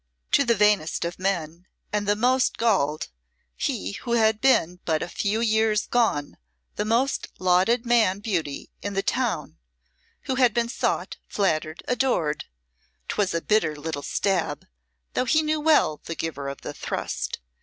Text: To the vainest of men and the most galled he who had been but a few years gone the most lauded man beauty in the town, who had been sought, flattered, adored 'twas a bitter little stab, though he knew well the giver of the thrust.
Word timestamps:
To 0.31 0.43
the 0.43 0.55
vainest 0.55 1.05
of 1.05 1.19
men 1.19 1.67
and 1.93 2.07
the 2.07 2.15
most 2.15 2.57
galled 2.57 3.09
he 3.55 3.91
who 3.91 4.13
had 4.13 4.41
been 4.41 4.79
but 4.83 5.03
a 5.03 5.07
few 5.07 5.41
years 5.41 5.85
gone 5.85 6.37
the 6.75 6.85
most 6.85 7.27
lauded 7.37 7.85
man 7.85 8.17
beauty 8.19 8.71
in 8.81 8.95
the 8.95 9.03
town, 9.03 9.59
who 10.21 10.37
had 10.41 10.55
been 10.55 10.69
sought, 10.69 11.17
flattered, 11.27 11.83
adored 11.87 12.45
'twas 13.09 13.35
a 13.35 13.41
bitter 13.41 13.75
little 13.75 14.01
stab, 14.01 14.65
though 15.13 15.25
he 15.25 15.43
knew 15.43 15.59
well 15.61 16.01
the 16.05 16.15
giver 16.15 16.49
of 16.49 16.61
the 16.61 16.73
thrust. 16.73 17.37